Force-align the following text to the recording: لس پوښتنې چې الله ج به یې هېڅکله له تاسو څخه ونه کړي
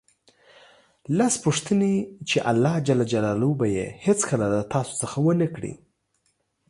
لس 1.17 1.33
پوښتنې 1.45 1.93
چې 2.29 2.37
الله 2.51 2.75
ج 2.85 2.89
به 3.59 3.65
یې 3.75 3.85
هېڅکله 4.05 4.45
له 4.55 4.61
تاسو 4.73 4.93
څخه 5.01 5.17
ونه 5.25 5.47
کړي 5.55 5.73